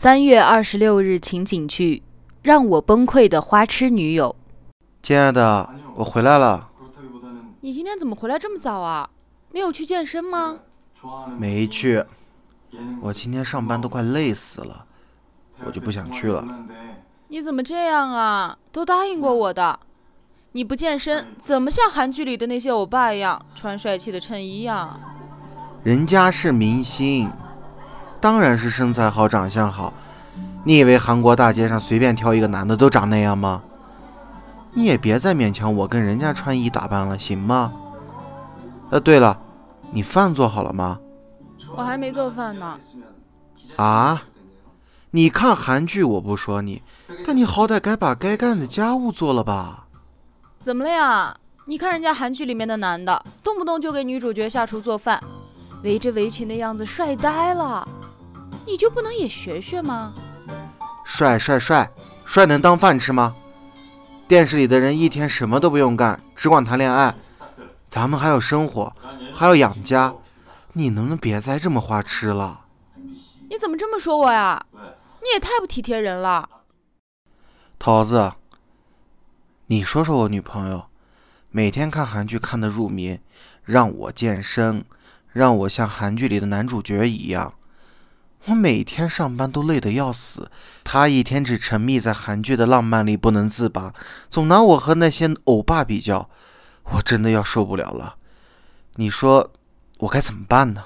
[0.00, 2.04] 三月二十六日情景剧，
[2.42, 4.36] 让我崩溃的花痴女友。
[5.02, 6.68] 亲爱的，我回来了。
[7.62, 9.10] 你今天怎么回来这么早啊？
[9.50, 10.60] 没有去健身吗？
[11.36, 12.04] 没去。
[13.00, 14.86] 我今天上班都快累死了，
[15.64, 16.46] 我就不想去了。
[17.26, 18.56] 你怎么这样啊？
[18.70, 19.80] 都答应过我的。
[20.52, 24.96] 你不健身，怎么像韩剧里的那些欧巴一样穿帅气的衬衣呀？
[25.82, 27.28] 人家是明星，
[28.20, 29.92] 当然是身材好、长相好。
[30.64, 33.62] 你以为韩国大街上随便挑一个男的都长那样吗？
[34.74, 37.72] 你也别再勉强我跟人家穿衣打扮了，行吗？
[38.90, 39.38] 呃，对了，
[39.90, 40.98] 你饭做好了吗？
[41.76, 42.78] 我还没做饭呢。
[43.76, 44.22] 啊？
[45.10, 46.82] 你看韩剧我不说你，
[47.26, 49.86] 但你好歹该把该干的家务做了吧？
[50.60, 51.36] 怎么了呀？
[51.64, 55.22] 你看人家韩剧里面的男的，动不动就给女主角下厨做饭，
[55.82, 57.88] 围着围裙的样子帅呆了，
[58.68, 60.12] 你就不能也学学吗？
[61.02, 61.90] 帅帅帅
[62.26, 63.34] 帅能当饭吃吗？
[64.28, 67.14] 电视里的人一天什么都不用干，只管谈恋爱，
[67.88, 68.94] 咱们还要生活，
[69.32, 70.14] 还要养家，
[70.74, 72.66] 你能不能别再这么花痴了？
[73.48, 74.66] 你怎么这么说我呀？
[75.22, 76.46] 你也太不体贴人了，
[77.78, 78.32] 桃子。
[79.68, 80.84] 你说说我女朋友，
[81.50, 83.18] 每天看韩剧看得入迷，
[83.64, 84.84] 让我健身，
[85.32, 87.54] 让我像韩剧里的男主角一样。
[88.46, 90.50] 我每天上班都累得要死，
[90.82, 93.92] 他一天只沉迷在韩剧的浪漫里不能自拔，
[94.30, 96.30] 总拿我和那些欧巴比较，
[96.84, 98.16] 我真的要受不了了。
[98.94, 99.52] 你说
[99.98, 100.84] 我该怎么办呢？